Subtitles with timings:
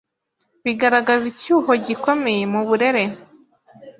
[0.63, 3.03] bigaragaza icyuho gikomeye mu burere